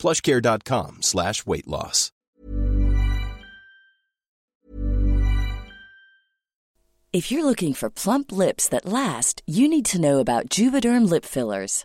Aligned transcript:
plushcare.com 0.00 1.02
slash 1.02 1.44
weight 1.46 1.68
loss. 1.68 2.10
If 7.12 7.32
you're 7.32 7.44
looking 7.44 7.74
for 7.74 7.90
plump 7.90 8.30
lips 8.30 8.68
that 8.68 8.86
last, 8.86 9.42
you 9.44 9.68
need 9.68 9.84
to 9.86 10.00
know 10.00 10.20
about 10.20 10.48
Juvederm 10.48 11.10
lip 11.10 11.24
fillers. 11.24 11.84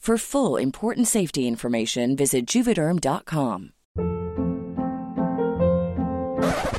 For 0.01 0.17
full 0.17 0.57
important 0.57 1.07
safety 1.07 1.47
information, 1.47 2.15
visit 2.15 2.47
juvederm.com. 2.47 3.73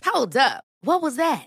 Hold 0.06 0.36
up. 0.36 0.64
What 0.80 1.00
was 1.00 1.14
that? 1.14 1.46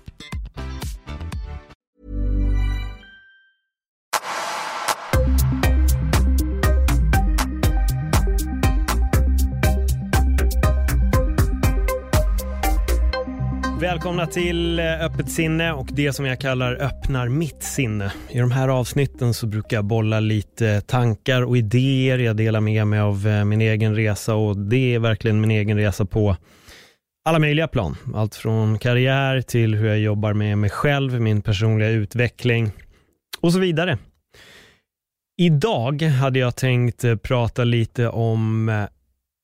Välkomna 14.01 14.27
till 14.27 14.79
eh, 14.79 15.01
Öppet 15.01 15.31
sinne 15.31 15.71
och 15.71 15.87
det 15.91 16.13
som 16.13 16.25
jag 16.25 16.39
kallar 16.39 16.75
öppnar 16.75 17.27
mitt 17.29 17.63
sinne. 17.63 18.13
I 18.29 18.39
de 18.39 18.51
här 18.51 18.67
avsnitten 18.67 19.33
så 19.33 19.47
brukar 19.47 19.77
jag 19.77 19.85
bolla 19.85 20.19
lite 20.19 20.81
tankar 20.81 21.41
och 21.41 21.57
idéer. 21.57 22.17
Jag 22.17 22.35
delar 22.35 22.61
med 22.61 22.87
mig 22.87 22.99
av 22.99 23.27
eh, 23.27 23.45
min 23.45 23.61
egen 23.61 23.95
resa 23.95 24.35
och 24.35 24.57
det 24.57 24.95
är 24.95 24.99
verkligen 24.99 25.41
min 25.41 25.51
egen 25.51 25.77
resa 25.77 26.05
på 26.05 26.35
alla 27.25 27.39
möjliga 27.39 27.67
plan. 27.67 27.97
Allt 28.15 28.35
från 28.35 28.79
karriär 28.79 29.41
till 29.41 29.75
hur 29.75 29.87
jag 29.87 29.99
jobbar 29.99 30.33
med 30.33 30.57
mig 30.57 30.69
själv, 30.69 31.21
min 31.21 31.41
personliga 31.41 31.89
utveckling 31.89 32.71
och 33.39 33.53
så 33.53 33.59
vidare. 33.59 33.97
Idag 35.37 36.01
hade 36.01 36.39
jag 36.39 36.55
tänkt 36.55 37.03
eh, 37.03 37.15
prata 37.15 37.63
lite 37.63 38.07
om 38.09 38.71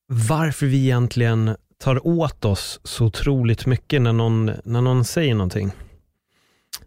varför 0.08 0.66
vi 0.66 0.84
egentligen 0.84 1.56
tar 1.84 2.08
åt 2.08 2.46
oss 2.46 2.80
så 2.84 3.06
otroligt 3.06 3.66
mycket 3.66 4.02
när 4.02 4.14
någon, 4.14 4.52
när 4.64 4.82
någon 4.82 5.06
säger 5.06 5.36
någonting. 5.36 5.72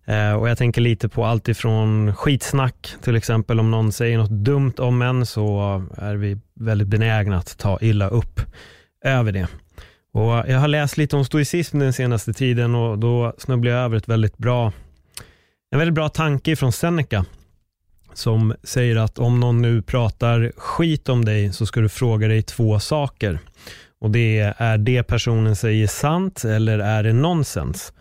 Eh, 0.05 0.33
och 0.33 0.49
Jag 0.49 0.59
tänker 0.59 0.81
lite 0.81 1.09
på 1.09 1.25
allt 1.25 1.49
ifrån 1.49 2.15
skitsnack, 2.15 2.95
till 3.03 3.17
exempel 3.17 3.61
om 3.61 3.71
någon 3.71 3.93
säger 3.93 4.19
något 4.19 4.31
dumt 4.31 4.75
om 4.79 5.03
en 5.03 5.27
så 5.27 5.83
är 5.97 6.15
vi 6.15 6.39
väldigt 6.55 6.89
benägna 6.89 7.37
att 7.37 7.59
ta 7.59 7.79
illa 7.81 8.09
upp 8.09 8.41
över 9.05 9.33
det. 9.33 9.47
Och 10.13 10.33
Jag 10.33 10.59
har 10.59 10.69
läst 10.69 10.97
lite 10.97 11.17
om 11.17 11.25
stoicism 11.25 11.79
den 11.79 11.93
senaste 11.93 12.33
tiden 12.33 12.75
och 12.75 12.99
då 12.99 13.35
snubblade 13.39 13.77
jag 13.77 13.85
över 13.85 13.97
ett 13.97 14.09
väldigt 14.09 14.37
bra, 14.37 14.73
en 15.71 15.79
väldigt 15.79 15.95
bra 15.95 16.09
tanke 16.09 16.57
från 16.57 16.73
Seneca 16.73 17.25
som 18.15 18.55
säger 18.63 18.97
att 18.97 19.19
om 19.19 19.41
någon 19.41 19.63
nu 19.63 19.83
pratar 19.83 20.53
skit 20.57 21.09
om 21.09 21.25
dig 21.25 21.53
så 21.53 21.67
ska 21.67 21.81
du 21.81 21.89
fråga 21.89 22.29
dig 22.29 22.43
två 22.43 22.81
saker. 22.81 23.39
Och 24.01 24.11
det 24.11 24.39
är 24.39 24.55
är 24.57 24.79
det 24.79 25.03
personen 25.03 25.57
säger 25.57 25.87
sant 25.87 26.45
eller 26.45 26.79
är 26.79 27.03
det 27.03 27.13
nonsens? 27.13 27.93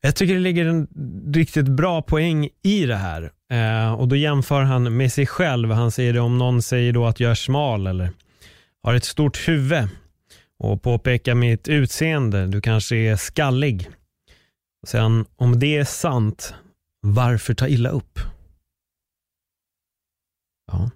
Jag 0.00 0.16
tycker 0.16 0.34
det 0.34 0.40
ligger 0.40 0.66
en 0.66 0.88
riktigt 1.34 1.68
bra 1.68 2.02
poäng 2.02 2.48
i 2.62 2.86
det 2.86 2.96
här. 2.96 3.30
Eh, 3.52 3.92
och 3.92 4.08
då 4.08 4.16
jämför 4.16 4.62
han 4.62 4.96
med 4.96 5.12
sig 5.12 5.26
själv. 5.26 5.70
Han 5.70 5.90
säger 5.90 6.12
det 6.12 6.20
om 6.20 6.38
någon 6.38 6.62
säger 6.62 6.92
då 6.92 7.06
att 7.06 7.20
jag 7.20 7.30
är 7.30 7.34
smal 7.34 7.86
eller 7.86 8.10
har 8.82 8.94
ett 8.94 9.04
stort 9.04 9.48
huvud 9.48 9.88
och 10.58 10.82
påpekar 10.82 11.34
mitt 11.34 11.68
utseende. 11.68 12.46
Du 12.46 12.60
kanske 12.60 12.96
är 12.96 13.16
skallig. 13.16 13.88
Sen 14.86 15.24
om 15.36 15.58
det 15.58 15.76
är 15.76 15.84
sant, 15.84 16.54
varför 17.00 17.54
ta 17.54 17.68
illa 17.68 17.90
upp? 17.90 18.18
Ja. 20.72 20.90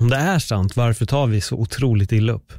Om 0.00 0.10
det 0.10 0.16
är 0.16 0.38
sant, 0.38 0.76
varför 0.76 1.06
tar 1.06 1.26
vi 1.26 1.40
så 1.40 1.56
otroligt 1.56 2.12
illa 2.12 2.32
upp? 2.32 2.52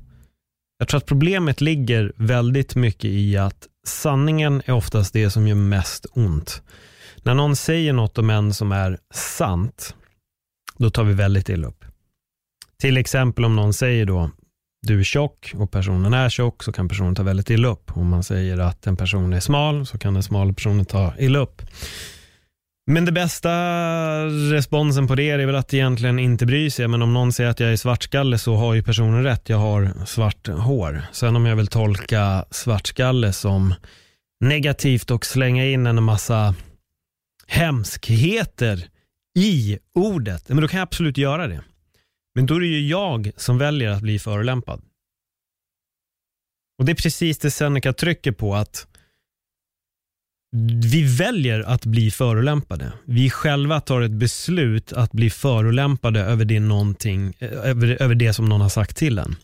Jag 0.83 0.87
tror 0.87 0.97
att 0.97 1.05
problemet 1.05 1.61
ligger 1.61 2.13
väldigt 2.15 2.75
mycket 2.75 3.05
i 3.05 3.37
att 3.37 3.67
sanningen 3.87 4.61
är 4.65 4.73
oftast 4.73 5.13
det 5.13 5.29
som 5.29 5.47
gör 5.47 5.55
mest 5.55 6.05
ont. 6.11 6.61
När 7.21 7.33
någon 7.33 7.55
säger 7.55 7.93
något 7.93 8.17
om 8.17 8.29
en 8.29 8.53
som 8.53 8.71
är 8.71 8.97
sant, 9.13 9.95
då 10.77 10.89
tar 10.89 11.03
vi 11.03 11.13
väldigt 11.13 11.49
illa 11.49 11.67
upp. 11.67 11.85
Till 12.79 12.97
exempel 12.97 13.45
om 13.45 13.55
någon 13.55 13.73
säger 13.73 14.05
då, 14.05 14.31
du 14.81 14.99
är 14.99 15.03
tjock 15.03 15.53
och 15.55 15.71
personen 15.71 16.13
är 16.13 16.29
tjock 16.29 16.63
så 16.63 16.71
kan 16.71 16.89
personen 16.89 17.15
ta 17.15 17.23
väldigt 17.23 17.49
illa 17.49 17.67
upp. 17.67 17.97
Om 17.97 18.09
man 18.09 18.23
säger 18.23 18.57
att 18.57 18.87
en 18.87 18.97
person 18.97 19.33
är 19.33 19.39
smal 19.39 19.85
så 19.85 19.97
kan 19.97 20.13
den 20.13 20.23
smala 20.23 20.53
personen 20.53 20.85
ta 20.85 21.13
illa 21.19 21.39
upp. 21.39 21.61
Men 22.85 23.05
det 23.05 23.11
bästa 23.11 23.49
responsen 24.25 25.07
på 25.07 25.15
det 25.15 25.29
är 25.29 25.45
väl 25.45 25.55
att 25.55 25.73
egentligen 25.73 26.19
inte 26.19 26.45
bry 26.45 26.69
sig. 26.69 26.87
Men 26.87 27.01
om 27.01 27.13
någon 27.13 27.33
säger 27.33 27.49
att 27.49 27.59
jag 27.59 27.71
är 27.71 27.77
svartskalle 27.77 28.37
så 28.37 28.55
har 28.55 28.73
ju 28.73 28.83
personen 28.83 29.23
rätt. 29.23 29.49
Jag 29.49 29.57
har 29.57 30.05
svart 30.05 30.47
hår. 30.47 31.01
Sen 31.11 31.35
om 31.35 31.45
jag 31.45 31.55
vill 31.55 31.67
tolka 31.67 32.45
svartskalle 32.51 33.33
som 33.33 33.73
negativt 34.39 35.11
och 35.11 35.25
slänga 35.25 35.65
in 35.65 35.87
en 35.87 36.03
massa 36.03 36.55
hemskheter 37.47 38.87
i 39.39 39.79
ordet, 39.93 40.49
men 40.49 40.61
då 40.61 40.67
kan 40.67 40.77
jag 40.77 40.85
absolut 40.85 41.17
göra 41.17 41.47
det. 41.47 41.63
Men 42.35 42.45
då 42.45 42.55
är 42.55 42.59
det 42.59 42.65
ju 42.65 42.87
jag 42.87 43.31
som 43.37 43.57
väljer 43.57 43.89
att 43.89 44.01
bli 44.01 44.19
förolämpad. 44.19 44.81
Och 46.79 46.85
det 46.85 46.91
är 46.91 46.95
precis 46.95 47.37
det 47.37 47.51
Seneca 47.51 47.93
trycker 47.93 48.31
på 48.31 48.55
att 48.55 48.87
vi 50.91 51.03
väljer 51.17 51.59
att 51.59 51.85
bli 51.85 52.11
förolämpade. 52.11 52.93
Vi 53.05 53.29
själva 53.29 53.81
tar 53.81 54.01
ett 54.01 54.11
beslut 54.11 54.93
att 54.93 55.11
bli 55.11 55.29
förolämpade 55.29 56.19
över 56.19 56.45
det, 56.45 56.59
någonting, 56.59 57.33
eh, 57.39 57.51
över, 57.51 58.01
över 58.01 58.15
det 58.15 58.33
som 58.33 58.49
någon 58.49 58.61
har 58.61 58.69
sagt 58.69 58.97
till 58.97 59.19
en. 59.19 59.35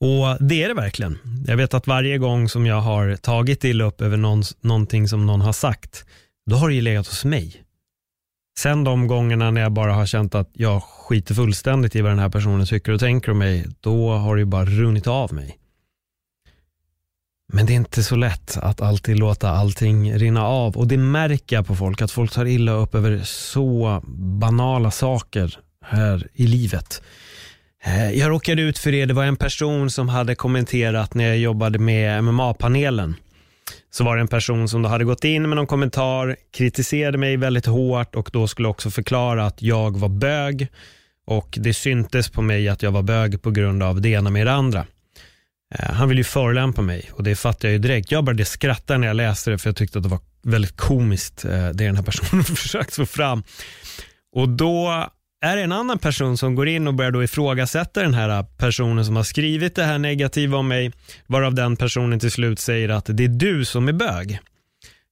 Och 0.00 0.46
det 0.48 0.62
är 0.62 0.68
det 0.68 0.74
verkligen. 0.74 1.18
Jag 1.46 1.56
vet 1.56 1.74
att 1.74 1.86
varje 1.86 2.18
gång 2.18 2.48
som 2.48 2.66
jag 2.66 2.80
har 2.80 3.16
tagit 3.16 3.64
illa 3.64 3.84
upp 3.84 4.00
över 4.00 4.16
någon, 4.16 4.42
någonting 4.60 5.08
som 5.08 5.26
någon 5.26 5.40
har 5.40 5.52
sagt, 5.52 6.04
då 6.50 6.56
har 6.56 6.68
det 6.68 6.74
ju 6.74 6.80
legat 6.80 7.06
hos 7.06 7.24
mig. 7.24 7.62
Sen 8.58 8.84
de 8.84 9.06
gångerna 9.06 9.50
när 9.50 9.60
jag 9.60 9.72
bara 9.72 9.92
har 9.92 10.06
känt 10.06 10.34
att 10.34 10.50
jag 10.52 10.82
skiter 10.82 11.34
fullständigt 11.34 11.96
i 11.96 12.00
vad 12.00 12.12
den 12.12 12.18
här 12.18 12.28
personen 12.28 12.66
tycker 12.66 12.92
och 12.92 13.00
tänker 13.00 13.32
om 13.32 13.38
mig, 13.38 13.66
då 13.80 14.10
har 14.10 14.36
det 14.36 14.40
ju 14.40 14.46
bara 14.46 14.64
runnit 14.64 15.06
av 15.06 15.34
mig. 15.34 15.58
Men 17.52 17.66
det 17.66 17.72
är 17.72 17.76
inte 17.76 18.02
så 18.02 18.16
lätt 18.16 18.56
att 18.56 18.80
alltid 18.80 19.18
låta 19.18 19.50
allting 19.50 20.14
rinna 20.18 20.46
av 20.46 20.76
och 20.76 20.88
det 20.88 20.96
märker 20.96 21.56
jag 21.56 21.66
på 21.66 21.76
folk, 21.76 22.02
att 22.02 22.10
folk 22.10 22.32
tar 22.32 22.44
illa 22.44 22.72
upp 22.72 22.94
över 22.94 23.20
så 23.24 24.02
banala 24.40 24.90
saker 24.90 25.58
här 25.84 26.26
i 26.34 26.46
livet. 26.46 27.02
Eh, 27.84 28.10
jag 28.10 28.30
råkade 28.30 28.62
ut 28.62 28.78
för 28.78 28.92
det, 28.92 29.06
det 29.06 29.14
var 29.14 29.24
en 29.24 29.36
person 29.36 29.90
som 29.90 30.08
hade 30.08 30.34
kommenterat 30.34 31.14
när 31.14 31.24
jag 31.24 31.38
jobbade 31.38 31.78
med 31.78 32.24
MMA-panelen. 32.24 33.14
Så 33.90 34.04
var 34.04 34.16
det 34.16 34.20
en 34.20 34.28
person 34.28 34.68
som 34.68 34.82
då 34.82 34.88
hade 34.88 35.04
gått 35.04 35.24
in 35.24 35.48
med 35.48 35.56
någon 35.56 35.66
kommentar, 35.66 36.36
kritiserade 36.56 37.18
mig 37.18 37.36
väldigt 37.36 37.66
hårt 37.66 38.14
och 38.14 38.30
då 38.32 38.48
skulle 38.48 38.68
också 38.68 38.90
förklara 38.90 39.46
att 39.46 39.62
jag 39.62 39.98
var 39.98 40.08
bög 40.08 40.68
och 41.26 41.58
det 41.60 41.74
syntes 41.74 42.30
på 42.30 42.42
mig 42.42 42.68
att 42.68 42.82
jag 42.82 42.90
var 42.90 43.02
bög 43.02 43.42
på 43.42 43.50
grund 43.50 43.82
av 43.82 44.00
det 44.00 44.08
ena 44.08 44.30
med 44.30 44.46
det 44.46 44.52
andra. 44.52 44.86
Eh, 45.74 45.92
han 45.92 46.08
vill 46.08 46.18
ju 46.18 46.24
förolämpa 46.24 46.82
mig 46.82 47.10
och 47.12 47.22
det 47.22 47.36
fattar 47.36 47.68
jag 47.68 47.72
ju 47.72 47.78
direkt. 47.78 48.10
Jag 48.10 48.24
började 48.24 48.44
skratta 48.44 48.98
när 48.98 49.06
jag 49.06 49.16
läste 49.16 49.50
det 49.50 49.58
för 49.58 49.68
jag 49.68 49.76
tyckte 49.76 49.98
att 49.98 50.02
det 50.02 50.08
var 50.08 50.20
väldigt 50.42 50.76
komiskt 50.76 51.44
eh, 51.44 51.50
det 51.50 51.84
den 51.84 51.96
här 51.96 52.02
personen 52.02 52.44
försökt 52.56 52.94
få 52.94 53.06
fram. 53.06 53.42
Och 54.32 54.48
då 54.48 55.06
är 55.40 55.56
det 55.56 55.62
en 55.62 55.72
annan 55.72 55.98
person 55.98 56.38
som 56.38 56.54
går 56.54 56.68
in 56.68 56.88
och 56.88 56.94
börjar 56.94 57.10
då 57.10 57.24
ifrågasätta 57.24 58.02
den 58.02 58.14
här 58.14 58.42
personen 58.42 59.04
som 59.04 59.16
har 59.16 59.22
skrivit 59.22 59.74
det 59.74 59.84
här 59.84 59.98
negativa 59.98 60.58
om 60.58 60.68
mig, 60.68 60.92
varav 61.26 61.54
den 61.54 61.76
personen 61.76 62.20
till 62.20 62.30
slut 62.30 62.58
säger 62.58 62.88
att 62.88 63.04
det 63.08 63.24
är 63.24 63.28
du 63.28 63.64
som 63.64 63.88
är 63.88 63.92
bög. 63.92 64.40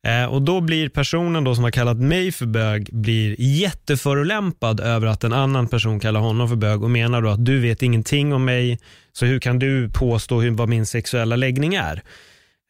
Eh, 0.06 0.24
och 0.24 0.42
då 0.42 0.60
blir 0.60 0.88
personen 0.88 1.44
då 1.44 1.54
som 1.54 1.64
har 1.64 1.70
kallat 1.70 1.96
mig 1.96 2.32
för 2.32 2.46
bög 2.46 2.88
blir 2.92 3.36
jätteförolämpad 3.38 4.80
över 4.80 5.06
att 5.06 5.24
en 5.24 5.32
annan 5.32 5.68
person 5.68 6.00
kallar 6.00 6.20
honom 6.20 6.48
för 6.48 6.56
bög 6.56 6.82
och 6.82 6.90
menar 6.90 7.22
då 7.22 7.28
att 7.28 7.44
du 7.44 7.60
vet 7.60 7.82
ingenting 7.82 8.32
om 8.32 8.44
mig, 8.44 8.78
så 9.12 9.26
hur 9.26 9.40
kan 9.40 9.58
du 9.58 9.90
påstå 9.90 10.40
hur, 10.40 10.50
vad 10.50 10.68
min 10.68 10.86
sexuella 10.86 11.36
läggning 11.36 11.74
är? 11.74 12.02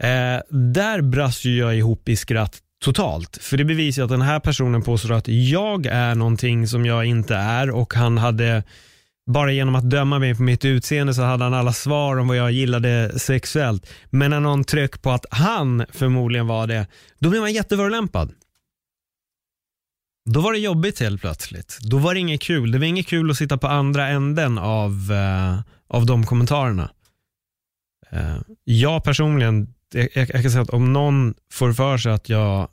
Eh, 0.02 0.40
där 0.50 1.00
brast 1.00 1.44
ju 1.44 1.56
jag 1.56 1.76
ihop 1.76 2.08
i 2.08 2.16
skratt 2.16 2.58
totalt. 2.84 3.38
För 3.40 3.56
det 3.56 3.64
bevisar 3.64 4.02
att 4.02 4.08
den 4.08 4.22
här 4.22 4.40
personen 4.40 4.82
påstår 4.82 5.12
att 5.12 5.28
jag 5.28 5.86
är 5.86 6.14
någonting 6.14 6.68
som 6.68 6.86
jag 6.86 7.04
inte 7.04 7.34
är 7.34 7.70
och 7.70 7.94
han 7.94 8.18
hade 8.18 8.62
bara 9.26 9.52
genom 9.52 9.74
att 9.74 9.90
döma 9.90 10.18
mig 10.18 10.34
på 10.34 10.42
mitt 10.42 10.64
utseende 10.64 11.14
så 11.14 11.22
hade 11.22 11.44
han 11.44 11.54
alla 11.54 11.72
svar 11.72 12.16
om 12.16 12.28
vad 12.28 12.36
jag 12.36 12.52
gillade 12.52 13.18
sexuellt. 13.18 13.86
Men 14.10 14.30
när 14.30 14.40
någon 14.40 14.64
tryck 14.64 15.02
på 15.02 15.10
att 15.10 15.26
han 15.30 15.86
förmodligen 15.90 16.46
var 16.46 16.66
det, 16.66 16.86
då 17.18 17.30
blev 17.30 17.40
man 17.40 17.52
jätteförolämpad. 17.52 18.32
Då 20.30 20.40
var 20.40 20.52
det 20.52 20.58
jobbigt 20.58 21.00
helt 21.00 21.20
plötsligt. 21.20 21.78
Då 21.80 21.98
var 21.98 22.14
det 22.14 22.20
inget 22.20 22.42
kul. 22.42 22.70
Det 22.70 22.78
var 22.78 22.86
inget 22.86 23.06
kul 23.06 23.30
att 23.30 23.36
sitta 23.36 23.58
på 23.58 23.66
andra 23.66 24.08
änden 24.08 24.58
av, 24.58 24.90
uh, 25.10 25.60
av 25.88 26.06
de 26.06 26.26
kommentarerna. 26.26 26.90
Uh, 28.12 28.38
jag 28.64 29.04
personligen 29.04 29.74
jag, 29.92 30.08
jag, 30.14 30.28
kan 30.28 30.50
säga 30.50 30.62
att 30.62 30.70
om 30.70 30.92
någon 30.92 31.34
får 31.52 31.72
för 31.72 31.98
sig 31.98 32.12
att 32.12 32.28
jag, 32.28 32.68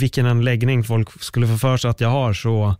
vilken 0.00 0.26
en 0.26 0.44
läggning 0.44 0.84
folk 0.84 1.22
skulle 1.22 1.46
få 1.46 1.58
för 1.58 1.76
sig 1.76 1.90
att 1.90 2.00
jag 2.00 2.08
har 2.08 2.32
så 2.32 2.76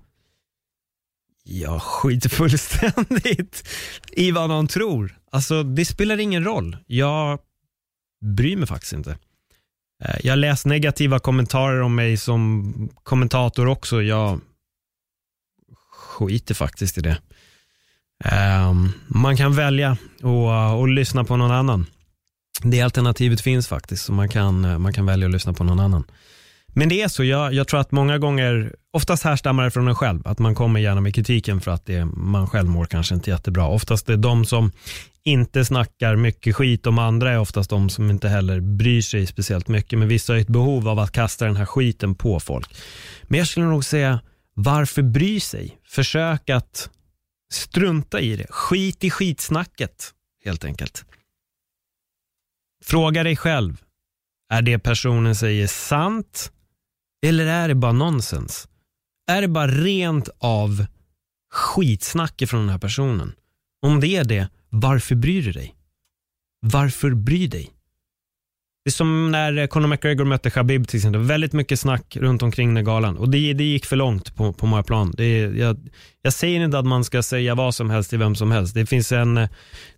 jag 1.45 1.83
skiter 1.83 2.29
fullständigt 2.29 3.69
i 4.13 4.31
vad 4.31 4.49
någon 4.49 4.69
tror. 4.69 5.19
Alltså 5.31 5.63
det 5.63 5.85
spelar 5.85 6.21
ingen 6.21 6.45
roll. 6.45 6.77
Jag 6.87 7.39
bryr 8.25 8.57
mig 8.57 8.67
faktiskt 8.67 8.93
inte. 8.93 9.19
Eh, 10.05 10.17
jag 10.23 10.39
läst 10.39 10.67
negativa 10.67 11.19
kommentarer 11.19 11.81
om 11.81 11.95
mig 11.95 12.17
som 12.17 12.89
kommentator 13.03 13.67
också. 13.67 14.03
Jag 14.03 14.41
skiter 15.91 16.55
faktiskt 16.55 16.99
i 16.99 17.01
det. 17.01 17.19
Ehm, 18.25 18.93
man 19.07 19.37
kan 19.37 19.55
välja 19.55 19.97
att 20.83 20.91
lyssna 20.91 21.25
på 21.25 21.37
någon 21.37 21.51
annan. 21.51 21.87
Det 22.63 22.81
alternativet 22.81 23.41
finns 23.41 23.69
faktiskt, 23.69 24.05
så 24.05 24.13
man 24.13 24.29
kan, 24.29 24.65
eh, 24.65 24.79
man 24.79 24.93
kan 24.93 25.07
välja 25.07 25.27
att 25.27 25.33
lyssna 25.33 25.53
på 25.53 25.65
någon 25.65 25.81
annan. 25.81 26.05
Men 26.77 26.89
det 26.89 27.03
är 27.03 27.09
så, 27.09 27.25
jag, 27.25 27.55
jag 27.55 27.69
tror 27.69 27.81
att 27.81 27.93
många 27.93 28.19
gånger, 28.19 28.75
oftast 28.93 29.23
härstammar 29.23 29.65
det 29.65 29.71
från 29.71 29.89
en 29.89 29.95
själv, 29.95 30.27
att 30.27 30.39
man 30.39 30.55
kommer 30.55 30.81
gärna 30.81 31.01
med 31.01 31.15
kritiken 31.15 31.61
för 31.61 31.71
att 31.71 31.87
det, 31.87 32.05
man 32.05 32.47
själv 32.47 32.69
mår 32.69 32.85
kanske 32.85 33.15
inte 33.15 33.31
jättebra. 33.31 33.67
Oftast 33.67 34.09
är 34.09 34.17
de 34.17 34.45
som 34.45 34.73
inte 35.25 35.65
snackar 35.65 36.17
mycket 36.17 36.57
skit 36.57 36.87
om 36.87 36.99
andra 36.99 37.33
är 37.33 37.39
oftast 37.39 37.71
de 37.71 37.91
som 37.91 38.11
inte 38.11 38.29
heller 38.29 38.61
bryr 38.61 39.03
sig 39.03 39.27
speciellt 39.27 39.69
mycket. 39.69 39.99
Men 39.99 40.09
vissa 40.09 40.33
har 40.33 40.41
ett 40.41 40.49
behov 40.49 40.89
av 40.89 40.99
att 40.99 41.13
kasta 41.13 41.45
den 41.45 41.57
här 41.57 41.67
skiten 41.67 42.15
på 42.15 42.41
folk. 42.41 42.77
Men 43.23 43.39
jag 43.39 43.49
skulle 43.49 43.67
nog 43.67 43.85
säga, 43.85 44.21
varför 44.55 45.03
bry 45.03 45.41
sig? 45.41 45.79
Försök 45.87 46.51
att 46.51 46.91
strunta 47.53 48.21
i 48.21 48.37
det. 48.37 48.47
Skit 48.51 49.05
i 49.05 49.11
skitsnacket, 49.11 50.11
helt 50.45 50.65
enkelt. 50.65 51.05
Fråga 52.85 53.23
dig 53.23 53.37
själv, 53.37 53.77
är 54.53 54.63
det 54.63 54.79
personen 54.79 55.35
säger 55.35 55.67
sant 55.67 56.51
eller 57.29 57.47
är 57.47 57.69
det 57.69 57.75
bara 57.75 57.93
nonsens? 57.93 58.69
Är 59.31 59.41
det 59.41 59.49
bara 59.49 59.67
rent 59.67 60.29
av 60.39 60.87
skitsnack 61.53 62.43
från 62.47 62.61
den 62.61 62.69
här 62.69 62.79
personen? 62.79 63.33
Om 63.83 64.01
det 64.01 64.17
är 64.17 64.25
det, 64.25 64.49
varför 64.69 65.15
bryr 65.15 65.43
du 65.43 65.53
dig? 65.53 65.75
Varför 66.61 67.11
bryr 67.11 67.49
dig? 67.49 67.71
Det 68.85 68.89
är 68.89 68.93
som 68.93 69.31
när 69.31 69.59
eh, 69.59 69.67
Conor 69.67 69.89
McGregor 69.89 70.25
mötte 70.25 70.51
Khabib 70.51 70.89
till 70.89 70.97
exempel. 70.97 71.23
Väldigt 71.23 71.53
mycket 71.53 71.81
snack 71.81 72.17
runt 72.17 72.43
omkring 72.43 72.75
den 72.75 72.85
galan 72.85 73.17
och 73.17 73.29
det, 73.29 73.53
det 73.53 73.65
gick 73.65 73.87
för 73.87 73.97
långt 73.97 74.35
på, 74.35 74.53
på 74.53 74.67
många 74.67 74.83
plan. 74.83 75.13
Det, 75.17 75.39
jag, 75.39 75.89
jag 76.23 76.33
säger 76.33 76.65
inte 76.65 76.79
att 76.79 76.87
man 76.87 77.05
ska 77.05 77.23
säga 77.23 77.55
vad 77.55 77.75
som 77.75 77.91
helst 77.91 78.11
till 78.11 78.19
vem 78.19 78.35
som 78.35 78.51
helst. 78.51 78.75
Det 78.75 78.87
finns 78.87 79.13
en, 79.13 79.37
eh, 79.37 79.49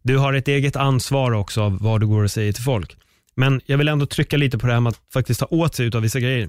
du 0.03 0.19
har 0.19 0.33
ett 0.33 0.49
eget 0.49 0.77
ansvar 0.77 1.33
också 1.33 1.63
av 1.63 1.79
vad 1.81 2.01
du 2.01 2.07
går 2.07 2.25
och 2.25 2.31
säger 2.31 2.53
till 2.53 2.65
folk. 2.65 2.97
Men 3.35 3.61
jag 3.67 3.79
vill 3.79 3.89
ändå 3.89 4.07
trycka 4.07 4.37
lite 4.37 4.59
på 4.59 4.67
det 4.67 4.73
här 4.73 4.81
med 4.81 4.91
att 4.91 5.01
faktiskt 5.13 5.41
ta 5.41 5.47
åt 5.47 5.75
sig 5.75 5.91
av 5.95 6.03
vissa 6.03 6.21
grejer. 6.21 6.49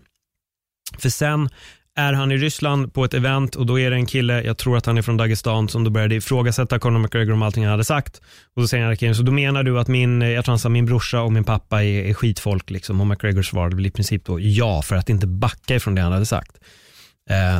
För 1.00 1.10
sen 1.10 1.50
är 1.96 2.14
han 2.14 2.32
i 2.32 2.38
Ryssland 2.38 2.94
på 2.94 3.06
ett 3.06 3.14
event 3.14 3.56
och 3.56 3.66
då 3.66 3.80
är 3.80 3.90
det 3.90 3.96
en 3.96 4.06
kille, 4.06 4.42
jag 4.42 4.58
tror 4.58 4.78
att 4.78 4.86
han 4.86 4.98
är 4.98 5.02
från 5.02 5.18
Dagestan, 5.18 5.70
som 5.70 5.84
då 5.84 5.90
började 5.90 6.16
ifrågasätta 6.16 6.80
Conor 6.80 7.00
McGregor 7.00 7.34
om 7.34 7.42
allting 7.42 7.64
han 7.64 7.72
hade 7.72 7.84
sagt. 7.84 8.22
Och 8.56 8.62
då 8.62 8.68
säger 8.68 9.06
han, 9.06 9.16
så 9.16 9.24
då 9.24 9.32
menar 9.32 9.64
du 9.64 9.80
att 9.80 9.88
min, 9.88 10.22
eh, 10.22 10.30
jag 10.30 10.46
tror 10.46 10.52
han 10.52 10.60
sa, 10.60 10.70
min 10.70 10.86
brorsa 10.86 11.22
och 11.22 11.32
min 11.32 11.44
pappa 11.44 11.84
är, 11.84 12.04
är 12.04 12.14
skitfolk 12.14 12.70
liksom. 12.70 13.02
Och 13.02 13.08
McGregor 13.08 13.42
svarade 13.42 13.76
väl 13.76 13.86
i 13.86 13.92
princip 13.92 14.26
då 14.26 14.40
ja, 14.40 14.82
för 14.82 14.96
att 14.96 15.10
inte 15.10 15.28
backa 15.28 15.76
ifrån 15.76 15.96
det 15.96 16.02
han 16.02 16.12
hade 16.12 16.26
sagt. 16.26 16.58
Eh, 17.30 17.60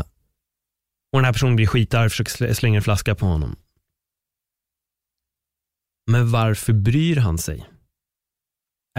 och 1.14 1.20
den 1.20 1.26
här 1.26 1.34
personen 1.34 1.56
blir 1.56 1.68
skitarg, 1.68 2.10
försöker 2.10 2.54
slänga 2.54 2.78
en 2.78 2.84
flaska 2.84 3.16
på 3.16 3.26
honom. 3.26 3.56
Men 6.12 6.32
varför 6.32 6.74
bryr 6.74 7.16
han 7.16 7.38
sig? 7.38 7.66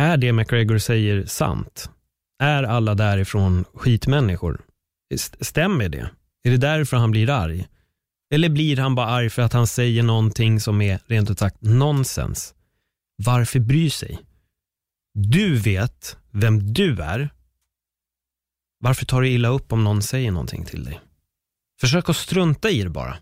Är 0.00 0.16
det 0.16 0.32
McGregor 0.32 0.78
säger 0.78 1.26
sant? 1.26 1.90
Är 2.38 2.62
alla 2.62 2.94
därifrån 2.94 3.64
skitmänniskor? 3.74 4.60
Stämmer 5.40 5.88
det? 5.88 6.10
Är 6.42 6.50
det 6.50 6.56
därför 6.56 6.96
han 6.96 7.10
blir 7.10 7.30
arg? 7.30 7.68
Eller 8.34 8.48
blir 8.48 8.76
han 8.76 8.94
bara 8.94 9.06
arg 9.06 9.30
för 9.30 9.42
att 9.42 9.52
han 9.52 9.66
säger 9.66 10.02
någonting 10.02 10.60
som 10.60 10.80
är 10.80 11.00
rent 11.06 11.30
ut 11.30 11.38
sagt 11.38 11.56
nonsens? 11.60 12.54
Varför 13.16 13.60
bry 13.60 13.90
sig? 13.90 14.18
Du 15.14 15.58
vet 15.58 16.16
vem 16.30 16.72
du 16.72 17.02
är. 17.02 17.30
Varför 18.80 19.06
tar 19.06 19.20
du 19.20 19.28
illa 19.28 19.48
upp 19.48 19.72
om 19.72 19.84
någon 19.84 20.02
säger 20.02 20.30
någonting 20.30 20.64
till 20.64 20.84
dig? 20.84 21.00
Försök 21.80 22.08
att 22.08 22.16
strunta 22.16 22.70
i 22.70 22.82
det 22.82 22.90
bara. 22.90 23.18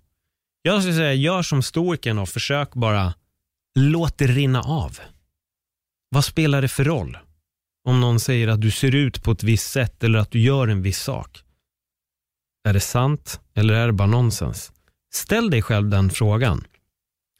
Jag 0.62 0.82
skulle 0.82 0.96
säga, 0.96 1.12
gör 1.14 1.42
som 1.42 1.62
storken 1.62 2.18
och 2.18 2.28
försök 2.28 2.74
bara 2.74 3.14
låt 3.78 4.18
det 4.18 4.26
rinna 4.26 4.62
av. 4.62 4.98
Vad 6.08 6.24
spelar 6.24 6.62
det 6.62 6.68
för 6.68 6.84
roll? 6.84 7.18
Om 7.86 8.00
någon 8.00 8.20
säger 8.20 8.48
att 8.48 8.60
du 8.60 8.70
ser 8.70 8.94
ut 8.94 9.22
på 9.22 9.32
ett 9.32 9.42
visst 9.42 9.70
sätt 9.70 10.04
eller 10.04 10.18
att 10.18 10.30
du 10.30 10.40
gör 10.40 10.68
en 10.68 10.82
viss 10.82 10.98
sak. 10.98 11.42
Är 12.68 12.72
det 12.72 12.80
sant 12.80 13.40
eller 13.54 13.74
är 13.74 13.86
det 13.86 13.92
bara 13.92 14.08
nonsens? 14.08 14.72
Ställ 15.14 15.50
dig 15.50 15.62
själv 15.62 15.88
den 15.88 16.10
frågan. 16.10 16.64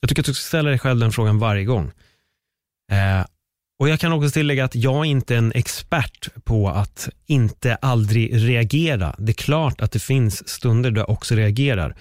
Jag 0.00 0.08
tycker 0.08 0.22
att 0.22 0.26
du 0.26 0.34
ska 0.34 0.48
ställa 0.48 0.70
dig 0.70 0.78
själv 0.78 1.00
den 1.00 1.12
frågan 1.12 1.38
varje 1.38 1.64
gång. 1.64 1.92
Eh, 2.92 3.26
och 3.78 3.88
Jag 3.88 4.00
kan 4.00 4.12
också 4.12 4.30
tillägga 4.30 4.64
att 4.64 4.74
jag 4.74 5.06
inte 5.06 5.34
är 5.34 5.38
en 5.38 5.52
expert 5.52 6.28
på 6.44 6.68
att 6.68 7.08
inte 7.26 7.74
aldrig 7.74 8.48
reagera. 8.48 9.14
Det 9.18 9.32
är 9.32 9.34
klart 9.34 9.80
att 9.80 9.92
det 9.92 9.98
finns 9.98 10.48
stunder 10.48 10.90
där 10.90 11.00
jag 11.00 11.10
också 11.10 11.34
reagerar. 11.34 11.96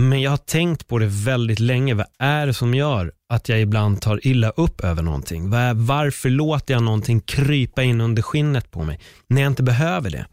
Men 0.00 0.20
jag 0.20 0.30
har 0.30 0.36
tänkt 0.36 0.88
på 0.88 0.98
det 0.98 1.06
väldigt 1.06 1.60
länge. 1.60 1.94
Vad 1.94 2.06
är 2.18 2.46
det 2.46 2.54
som 2.54 2.74
gör 2.74 3.12
att 3.28 3.48
jag 3.48 3.60
ibland 3.60 4.00
tar 4.00 4.26
illa 4.26 4.50
upp 4.50 4.80
över 4.80 5.02
någonting? 5.02 5.50
Varför 5.50 6.30
låter 6.30 6.74
jag 6.74 6.82
någonting 6.82 7.20
krypa 7.20 7.82
in 7.82 8.00
under 8.00 8.22
skinnet 8.22 8.70
på 8.70 8.82
mig 8.82 9.00
när 9.26 9.42
jag 9.42 9.50
inte 9.50 9.62
behöver 9.62 10.10
det? 10.10 10.26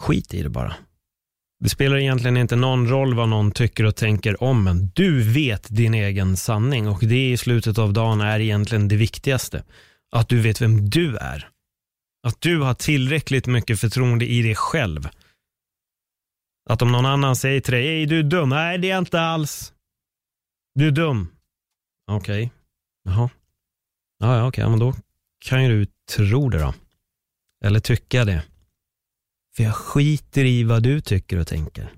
Skit 0.00 0.34
i 0.34 0.42
det 0.42 0.48
bara. 0.48 0.74
Det 1.60 1.68
spelar 1.68 1.96
egentligen 1.96 2.36
inte 2.36 2.56
någon 2.56 2.88
roll 2.88 3.14
vad 3.14 3.28
någon 3.28 3.52
tycker 3.52 3.84
och 3.84 3.96
tänker 3.96 4.42
om 4.42 4.66
en. 4.66 4.90
Du 4.94 5.22
vet 5.22 5.66
din 5.68 5.94
egen 5.94 6.36
sanning 6.36 6.88
och 6.88 7.00
det 7.00 7.30
i 7.30 7.36
slutet 7.36 7.78
av 7.78 7.92
dagen 7.92 8.20
är 8.20 8.40
egentligen 8.40 8.88
det 8.88 8.96
viktigaste. 8.96 9.64
Att 10.12 10.28
du 10.28 10.40
vet 10.40 10.60
vem 10.60 10.90
du 10.90 11.16
är. 11.16 11.48
Att 12.26 12.40
du 12.40 12.60
har 12.60 12.74
tillräckligt 12.74 13.46
mycket 13.46 13.80
förtroende 13.80 14.26
i 14.26 14.42
dig 14.42 14.54
själv 14.54 15.08
att 16.68 16.82
om 16.82 16.92
någon 16.92 17.06
annan 17.06 17.36
säger 17.36 17.60
till 17.60 17.72
dig, 17.72 17.88
Ej, 17.88 18.06
du 18.06 18.18
är 18.18 18.22
dum. 18.22 18.48
Nej, 18.48 18.78
det 18.78 18.88
är 18.88 18.90
jag 18.90 18.98
inte 18.98 19.20
alls. 19.20 19.72
Du 20.74 20.86
är 20.86 20.90
dum. 20.90 21.28
Okej. 22.10 22.44
Okay. 22.44 22.50
Jaha. 23.04 23.30
Ja, 24.18 24.36
ja 24.36 24.46
okej. 24.46 24.64
Okay. 24.64 24.70
men 24.70 24.78
då 24.78 24.94
kan 25.44 25.64
ju 25.64 25.68
du 25.68 25.86
tro 26.16 26.48
det 26.48 26.58
då. 26.58 26.74
Eller 27.64 27.80
tycka 27.80 28.24
det. 28.24 28.42
För 29.56 29.64
jag 29.64 29.74
skiter 29.74 30.44
i 30.44 30.64
vad 30.64 30.82
du 30.82 31.00
tycker 31.00 31.38
och 31.38 31.46
tänker. 31.46 31.92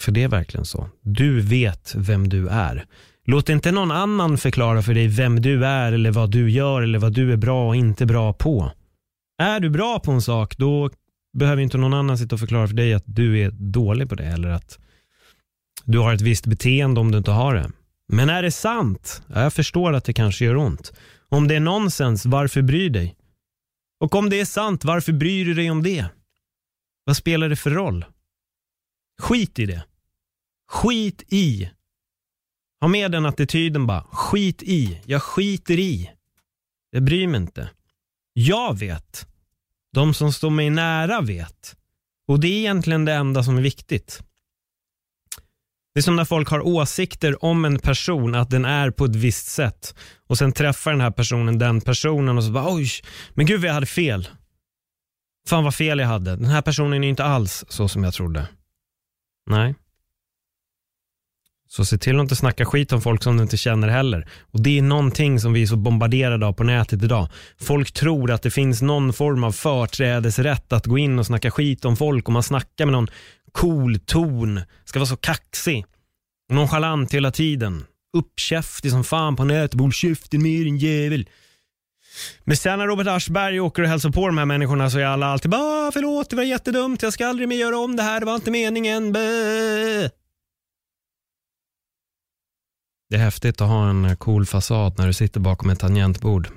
För 0.00 0.12
det 0.12 0.22
är 0.22 0.28
verkligen 0.28 0.64
så. 0.64 0.88
Du 1.00 1.40
vet 1.40 1.94
vem 1.94 2.28
du 2.28 2.48
är. 2.48 2.86
Låt 3.24 3.48
inte 3.48 3.72
någon 3.72 3.90
annan 3.90 4.38
förklara 4.38 4.82
för 4.82 4.94
dig 4.94 5.08
vem 5.08 5.42
du 5.42 5.66
är 5.66 5.92
eller 5.92 6.10
vad 6.10 6.30
du 6.30 6.50
gör 6.50 6.82
eller 6.82 6.98
vad 6.98 7.12
du 7.12 7.32
är 7.32 7.36
bra 7.36 7.68
och 7.68 7.76
inte 7.76 8.06
bra 8.06 8.32
på. 8.32 8.72
Är 9.38 9.60
du 9.60 9.70
bra 9.70 10.00
på 10.00 10.12
en 10.12 10.22
sak, 10.22 10.56
då 10.56 10.90
behöver 11.32 11.62
inte 11.62 11.78
någon 11.78 11.94
annan 11.94 12.18
sitta 12.18 12.34
och 12.34 12.40
förklara 12.40 12.68
för 12.68 12.74
dig 12.74 12.94
att 12.94 13.04
du 13.06 13.40
är 13.40 13.50
dålig 13.50 14.08
på 14.08 14.14
det 14.14 14.24
eller 14.24 14.48
att 14.48 14.78
du 15.84 15.98
har 15.98 16.14
ett 16.14 16.20
visst 16.20 16.46
beteende 16.46 17.00
om 17.00 17.10
du 17.10 17.18
inte 17.18 17.30
har 17.30 17.54
det. 17.54 17.70
Men 18.12 18.30
är 18.30 18.42
det 18.42 18.50
sant? 18.50 19.22
Jag 19.34 19.52
förstår 19.52 19.92
att 19.92 20.04
det 20.04 20.12
kanske 20.12 20.44
gör 20.44 20.56
ont. 20.56 20.92
Om 21.28 21.48
det 21.48 21.54
är 21.54 21.60
nonsens, 21.60 22.26
varför 22.26 22.62
bryr 22.62 22.90
dig? 22.90 23.16
Och 24.00 24.14
om 24.14 24.30
det 24.30 24.40
är 24.40 24.44
sant, 24.44 24.84
varför 24.84 25.12
bryr 25.12 25.44
du 25.44 25.54
dig 25.54 25.70
om 25.70 25.82
det? 25.82 26.06
Vad 27.04 27.16
spelar 27.16 27.48
det 27.48 27.56
för 27.56 27.70
roll? 27.70 28.04
Skit 29.22 29.58
i 29.58 29.66
det. 29.66 29.84
Skit 30.70 31.22
i. 31.28 31.70
Ha 32.80 32.88
med 32.88 33.12
den 33.12 33.26
attityden 33.26 33.86
bara. 33.86 34.02
Skit 34.02 34.62
i. 34.62 35.00
Jag 35.06 35.22
skiter 35.22 35.78
i. 35.78 36.10
Jag 36.90 37.02
bryr 37.02 37.26
mig 37.26 37.40
inte. 37.40 37.70
Jag 38.32 38.78
vet. 38.78 39.27
De 39.98 40.14
som 40.14 40.32
står 40.32 40.50
mig 40.50 40.70
nära 40.70 41.20
vet. 41.20 41.76
Och 42.28 42.40
det 42.40 42.48
är 42.48 42.58
egentligen 42.58 43.04
det 43.04 43.12
enda 43.12 43.42
som 43.42 43.58
är 43.58 43.62
viktigt. 43.62 44.22
Det 45.94 46.00
är 46.00 46.02
som 46.02 46.16
när 46.16 46.24
folk 46.24 46.48
har 46.48 46.66
åsikter 46.66 47.44
om 47.44 47.64
en 47.64 47.78
person, 47.78 48.34
att 48.34 48.50
den 48.50 48.64
är 48.64 48.90
på 48.90 49.04
ett 49.04 49.16
visst 49.16 49.46
sätt. 49.46 49.94
Och 50.26 50.38
sen 50.38 50.52
träffar 50.52 50.90
den 50.90 51.00
här 51.00 51.10
personen 51.10 51.58
den 51.58 51.80
personen 51.80 52.38
och 52.38 52.44
så 52.44 52.50
bara 52.50 52.74
oj, 52.74 52.88
men 53.34 53.46
gud 53.46 53.60
vad 53.60 53.68
jag 53.68 53.74
hade 53.74 53.86
fel. 53.86 54.28
Fan 55.48 55.64
vad 55.64 55.74
fel 55.74 55.98
jag 55.98 56.06
hade. 56.06 56.36
Den 56.36 56.50
här 56.50 56.62
personen 56.62 57.04
är 57.04 57.08
inte 57.08 57.24
alls 57.24 57.64
så 57.68 57.88
som 57.88 58.04
jag 58.04 58.14
trodde. 58.14 58.48
Nej. 59.50 59.74
Så 61.68 61.84
se 61.84 61.98
till 61.98 62.16
att 62.16 62.22
inte 62.22 62.36
snacka 62.36 62.64
skit 62.64 62.92
om 62.92 63.00
folk 63.00 63.22
som 63.22 63.36
du 63.36 63.42
inte 63.42 63.56
känner 63.56 63.88
heller. 63.88 64.28
Och 64.52 64.60
Det 64.60 64.78
är 64.78 64.82
någonting 64.82 65.40
som 65.40 65.52
vi 65.52 65.62
är 65.62 65.66
så 65.66 65.76
bombarderade 65.76 66.46
av 66.46 66.52
på 66.52 66.64
nätet 66.64 67.02
idag. 67.02 67.28
Folk 67.60 67.92
tror 67.92 68.30
att 68.30 68.42
det 68.42 68.50
finns 68.50 68.82
någon 68.82 69.12
form 69.12 69.44
av 69.44 69.52
förträdesrätt 69.52 70.72
att 70.72 70.86
gå 70.86 70.98
in 70.98 71.18
och 71.18 71.26
snacka 71.26 71.50
skit 71.50 71.84
om 71.84 71.96
folk 71.96 72.26
och 72.26 72.32
man 72.32 72.42
snackar 72.42 72.86
med 72.86 72.92
någon 72.92 73.08
cool 73.52 73.98
ton, 73.98 74.60
ska 74.84 74.98
vara 74.98 75.06
så 75.06 75.16
kaxig, 75.16 75.84
nonchalant 76.52 77.14
hela 77.14 77.30
tiden, 77.30 77.84
uppkäftig 78.16 78.90
som 78.90 79.04
fan 79.04 79.36
på 79.36 79.44
nätet, 79.44 79.80
håll 79.80 79.92
käften 79.92 80.42
med 80.42 80.66
din 80.66 80.76
jävel. 80.78 81.28
Men 82.44 82.56
sen 82.56 82.78
när 82.78 82.86
Robert 82.86 83.06
Aschberg 83.06 83.60
åker 83.60 83.82
och 83.82 83.88
hälsar 83.88 84.10
på 84.10 84.26
de 84.26 84.38
här 84.38 84.44
människorna 84.44 84.90
så 84.90 84.98
är 84.98 85.04
alla 85.04 85.26
alltid 85.26 85.50
bara 85.50 85.92
förlåt, 85.92 86.30
det 86.30 86.36
var 86.36 86.42
jättedumt, 86.42 87.02
jag 87.02 87.12
ska 87.12 87.26
aldrig 87.26 87.48
mer 87.48 87.56
göra 87.56 87.78
om 87.78 87.96
det 87.96 88.02
här, 88.02 88.20
det 88.20 88.26
var 88.26 88.34
inte 88.34 88.50
meningen. 88.50 89.12
Bäh. 89.12 90.10
Det 93.10 93.16
är 93.16 93.20
häftigt 93.20 93.60
att 93.60 93.68
ha 93.68 93.90
en 93.90 94.16
cool 94.16 94.46
fasad 94.46 94.94
när 94.98 95.06
du 95.06 95.12
sitter 95.12 95.40
bakom 95.40 95.70
ett 95.70 95.80
tangentbord. 95.80 96.48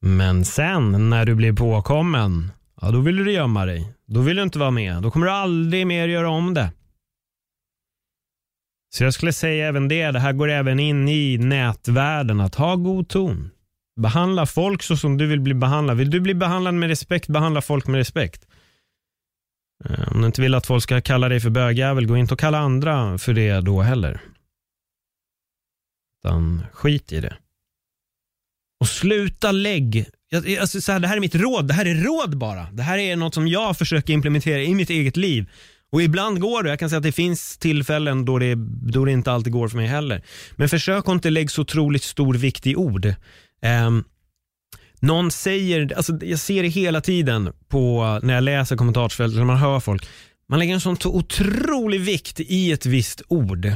Men 0.00 0.44
sen 0.44 1.10
när 1.10 1.24
du 1.24 1.34
blir 1.34 1.52
påkommen, 1.52 2.52
ja 2.80 2.90
då 2.90 3.00
vill 3.00 3.16
du 3.16 3.32
gömma 3.32 3.66
dig. 3.66 3.94
Då 4.06 4.20
vill 4.20 4.36
du 4.36 4.42
inte 4.42 4.58
vara 4.58 4.70
med. 4.70 5.02
Då 5.02 5.10
kommer 5.10 5.26
du 5.26 5.32
aldrig 5.32 5.86
mer 5.86 6.08
göra 6.08 6.30
om 6.30 6.54
det. 6.54 6.70
Så 8.94 9.04
jag 9.04 9.14
skulle 9.14 9.32
säga 9.32 9.68
även 9.68 9.88
det, 9.88 10.10
det 10.10 10.20
här 10.20 10.32
går 10.32 10.50
även 10.50 10.80
in 10.80 11.08
i 11.08 11.38
nätvärlden, 11.38 12.40
att 12.40 12.54
ha 12.54 12.76
god 12.76 13.08
ton. 13.08 13.50
Behandla 14.00 14.46
folk 14.46 14.82
så 14.82 14.96
som 14.96 15.16
du 15.16 15.26
vill 15.26 15.40
bli 15.40 15.54
behandlad. 15.54 15.96
Vill 15.96 16.10
du 16.10 16.20
bli 16.20 16.34
behandlad 16.34 16.74
med 16.74 16.88
respekt, 16.88 17.28
behandla 17.28 17.60
folk 17.60 17.86
med 17.86 17.98
respekt. 17.98 18.46
Eh, 19.84 20.12
om 20.12 20.20
du 20.20 20.26
inte 20.26 20.42
vill 20.42 20.54
att 20.54 20.66
folk 20.66 20.82
ska 20.82 21.00
kalla 21.00 21.28
dig 21.28 21.40
för 21.40 21.50
bögjävel, 21.50 22.06
gå 22.06 22.16
inte 22.16 22.34
och 22.34 22.40
kalla 22.40 22.58
andra 22.58 23.18
för 23.18 23.34
det 23.34 23.60
då 23.60 23.82
heller. 23.82 24.20
Utan 26.24 26.66
skit 26.72 27.12
i 27.12 27.20
det. 27.20 27.36
Och 28.80 28.88
sluta 28.88 29.52
lägg. 29.52 30.06
Alltså, 30.60 30.80
så 30.80 30.92
här, 30.92 31.00
det 31.00 31.08
här 31.08 31.16
är 31.16 31.20
mitt 31.20 31.34
råd. 31.34 31.68
Det 31.68 31.74
här 31.74 31.86
är 31.86 31.94
råd 31.94 32.38
bara. 32.38 32.70
Det 32.72 32.82
här 32.82 32.98
är 32.98 33.16
något 33.16 33.34
som 33.34 33.48
jag 33.48 33.78
försöker 33.78 34.12
implementera 34.12 34.62
i 34.62 34.74
mitt 34.74 34.90
eget 34.90 35.16
liv. 35.16 35.50
Och 35.92 36.02
ibland 36.02 36.40
går 36.40 36.62
det. 36.62 36.70
Jag 36.70 36.78
kan 36.78 36.90
säga 36.90 36.96
att 36.96 37.02
det 37.02 37.12
finns 37.12 37.58
tillfällen 37.58 38.24
då 38.24 38.38
det, 38.38 38.54
då 38.82 39.04
det 39.04 39.12
inte 39.12 39.32
alltid 39.32 39.52
går 39.52 39.68
för 39.68 39.76
mig 39.76 39.86
heller. 39.86 40.22
Men 40.56 40.68
försök 40.68 41.08
att 41.08 41.12
inte 41.12 41.30
lägga 41.30 41.48
så 41.48 41.62
otroligt 41.62 42.02
stor 42.02 42.34
vikt 42.34 42.66
i 42.66 42.76
ord. 42.76 43.06
Um, 43.86 44.04
någon 45.00 45.30
säger, 45.30 45.96
alltså 45.96 46.18
jag 46.22 46.38
ser 46.38 46.62
det 46.62 46.68
hela 46.68 47.00
tiden 47.00 47.52
på 47.68 48.04
när 48.22 48.34
jag 48.34 48.44
läser 48.44 48.76
kommentarsfältet, 48.76 49.38
när 49.38 49.44
man 49.44 49.56
hör 49.56 49.80
folk. 49.80 50.08
Man 50.48 50.58
lägger 50.58 50.74
en 50.74 50.80
sån 50.80 50.96
otrolig 51.04 52.00
vikt 52.00 52.40
i 52.40 52.72
ett 52.72 52.86
visst 52.86 53.22
ord. 53.28 53.72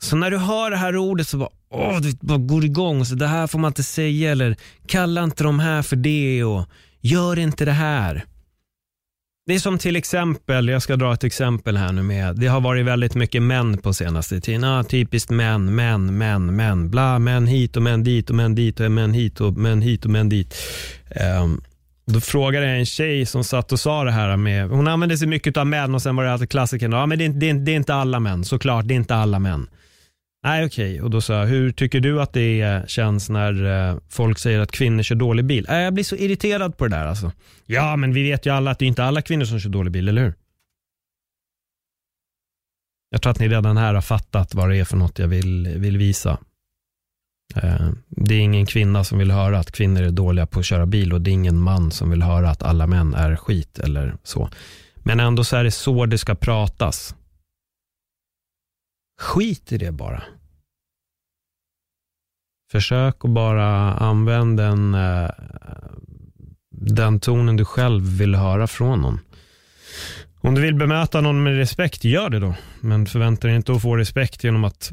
Så 0.00 0.16
när 0.16 0.30
du 0.30 0.38
hör 0.38 0.70
det 0.70 0.76
här 0.76 0.96
ordet 0.96 1.28
så 1.28 1.38
bara, 1.38 1.50
åh, 1.70 2.00
det 2.00 2.20
bara 2.20 2.38
går 2.38 2.64
igång. 2.64 3.04
Så 3.04 3.14
det 3.14 3.26
här 3.26 3.46
får 3.46 3.58
man 3.58 3.70
inte 3.70 3.82
säga 3.82 4.32
eller 4.32 4.56
kalla 4.86 5.24
inte 5.24 5.44
de 5.44 5.60
här 5.60 5.82
för 5.82 5.96
det 5.96 6.44
och 6.44 6.64
gör 7.00 7.38
inte 7.38 7.64
det 7.64 7.72
här. 7.72 8.24
Det 9.46 9.54
är 9.54 9.58
som 9.58 9.78
till 9.78 9.96
exempel, 9.96 10.68
jag 10.68 10.82
ska 10.82 10.96
dra 10.96 11.14
ett 11.14 11.24
exempel 11.24 11.76
här 11.76 11.92
nu 11.92 12.02
med, 12.02 12.36
det 12.36 12.46
har 12.46 12.60
varit 12.60 12.86
väldigt 12.86 13.14
mycket 13.14 13.42
män 13.42 13.78
på 13.78 13.94
senaste 13.94 14.40
tiden. 14.40 14.64
Ah, 14.64 14.84
typiskt 14.84 15.30
män, 15.30 15.74
män, 15.74 16.18
män, 16.18 16.56
män, 16.56 16.90
bla, 16.90 17.18
män 17.18 17.46
hit 17.46 17.76
och 17.76 17.82
män 17.82 18.04
dit 18.04 18.30
och 18.30 18.36
män 18.36 18.54
dit 18.54 18.80
och 18.80 18.90
män 18.90 19.12
hit 19.12 19.40
och 19.40 19.52
män 19.52 19.82
hit 19.82 20.04
och 20.04 20.10
män 20.10 20.28
dit. 20.28 20.54
Um, 21.42 21.60
då 22.06 22.20
frågade 22.20 22.66
jag 22.66 22.78
en 22.78 22.86
tjej 22.86 23.26
som 23.26 23.44
satt 23.44 23.72
och 23.72 23.80
sa 23.80 24.04
det 24.04 24.10
här 24.10 24.36
med, 24.36 24.68
hon 24.68 24.88
använde 24.88 25.18
sig 25.18 25.28
mycket 25.28 25.56
av 25.56 25.66
män 25.66 25.94
och 25.94 26.02
sen 26.02 26.16
var 26.16 26.24
det 26.24 26.32
alltid 26.32 26.50
klassikern, 26.50 26.92
ja 26.92 27.06
men 27.06 27.18
det 27.18 27.24
är, 27.24 27.28
det, 27.28 27.50
är, 27.50 27.54
det 27.54 27.72
är 27.72 27.76
inte 27.76 27.94
alla 27.94 28.20
män, 28.20 28.44
såklart, 28.44 28.88
det 28.88 28.94
är 28.94 28.96
inte 28.96 29.14
alla 29.14 29.38
män. 29.38 29.68
Nej, 30.48 30.66
okej. 30.66 30.90
Okay. 30.90 31.00
Och 31.00 31.10
då 31.10 31.20
sa 31.20 31.34
jag, 31.34 31.46
hur 31.46 31.72
tycker 31.72 32.00
du 32.00 32.22
att 32.22 32.32
det 32.32 32.84
känns 32.90 33.30
när 33.30 33.64
eh, 33.64 33.96
folk 34.08 34.38
säger 34.38 34.60
att 34.60 34.72
kvinnor 34.72 35.02
kör 35.02 35.16
dålig 35.16 35.44
bil? 35.44 35.66
Äh, 35.68 35.76
jag 35.76 35.94
blir 35.94 36.04
så 36.04 36.16
irriterad 36.16 36.76
på 36.76 36.88
det 36.88 36.96
där 36.96 37.06
alltså. 37.06 37.32
Ja, 37.66 37.96
men 37.96 38.12
vi 38.12 38.22
vet 38.22 38.46
ju 38.46 38.50
alla 38.50 38.70
att 38.70 38.78
det 38.78 38.84
är 38.84 38.86
inte 38.86 39.04
alla 39.04 39.22
kvinnor 39.22 39.44
som 39.44 39.60
kör 39.60 39.70
dålig 39.70 39.92
bil, 39.92 40.08
eller 40.08 40.22
hur? 40.22 40.34
Jag 43.10 43.22
tror 43.22 43.30
att 43.30 43.38
ni 43.38 43.48
redan 43.48 43.76
här 43.76 43.94
har 43.94 44.00
fattat 44.00 44.54
vad 44.54 44.70
det 44.70 44.76
är 44.76 44.84
för 44.84 44.96
något 44.96 45.18
jag 45.18 45.28
vill, 45.28 45.68
vill 45.76 45.96
visa. 45.96 46.38
Eh, 47.56 47.88
det 48.08 48.34
är 48.34 48.40
ingen 48.40 48.66
kvinna 48.66 49.04
som 49.04 49.18
vill 49.18 49.30
höra 49.30 49.58
att 49.58 49.72
kvinnor 49.72 50.02
är 50.02 50.10
dåliga 50.10 50.46
på 50.46 50.60
att 50.60 50.66
köra 50.66 50.86
bil 50.86 51.12
och 51.12 51.20
det 51.20 51.30
är 51.30 51.32
ingen 51.32 51.60
man 51.60 51.90
som 51.90 52.10
vill 52.10 52.22
höra 52.22 52.50
att 52.50 52.62
alla 52.62 52.86
män 52.86 53.14
är 53.14 53.36
skit 53.36 53.78
eller 53.78 54.14
så. 54.22 54.48
Men 54.96 55.20
ändå 55.20 55.44
så 55.44 55.56
är 55.56 55.64
det 55.64 55.70
så 55.70 56.06
det 56.06 56.18
ska 56.18 56.34
pratas. 56.34 57.14
Skit 59.20 59.72
i 59.72 59.78
det 59.78 59.92
bara. 59.92 60.22
Försök 62.70 63.24
att 63.24 63.30
bara 63.30 63.94
använda 63.94 64.62
den, 64.62 64.94
eh, 64.94 65.30
den 66.70 67.20
tonen 67.20 67.56
du 67.56 67.64
själv 67.64 68.18
vill 68.18 68.34
höra 68.34 68.66
från 68.66 69.00
någon. 69.00 69.20
Om 70.40 70.54
du 70.54 70.60
vill 70.60 70.74
bemöta 70.74 71.20
någon 71.20 71.42
med 71.42 71.56
respekt, 71.56 72.04
gör 72.04 72.30
det 72.30 72.38
då. 72.38 72.54
Men 72.80 73.06
förvänta 73.06 73.46
dig 73.46 73.56
inte 73.56 73.72
att 73.72 73.82
få 73.82 73.96
respekt 73.96 74.44
genom 74.44 74.64
att 74.64 74.92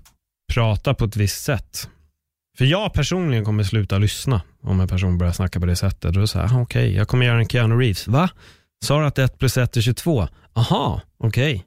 prata 0.53 0.93
på 0.93 1.05
ett 1.05 1.15
visst 1.15 1.43
sätt. 1.43 1.89
För 2.57 2.65
jag 2.65 2.93
personligen 2.93 3.45
kommer 3.45 3.63
sluta 3.63 3.97
lyssna 3.97 4.41
om 4.61 4.79
en 4.79 4.87
person 4.87 5.17
börjar 5.17 5.33
snacka 5.33 5.59
på 5.59 5.65
det 5.65 5.75
sättet. 5.75 6.13
Då 6.13 6.19
är 6.19 6.21
det 6.21 6.27
så 6.27 6.39
här, 6.39 6.45
ah, 6.45 6.61
okej, 6.61 6.83
okay, 6.83 6.97
jag 6.97 7.07
kommer 7.07 7.25
göra 7.25 7.39
en 7.39 7.49
Keanu 7.49 7.75
Reeves. 7.75 8.07
Va? 8.07 8.29
Sa 8.85 8.99
du 8.99 9.05
att 9.05 9.19
1 9.19 9.39
plus 9.39 9.57
1 9.57 9.77
är 9.77 9.81
22? 9.81 10.27
Aha, 10.53 11.01
okej. 11.17 11.55
Okay. 11.55 11.63